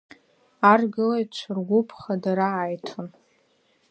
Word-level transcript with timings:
Аргылаҩцәа 0.71 1.51
ргәыԥ 1.57 1.89
хадара 1.99 2.49
аиҭон. 2.63 3.07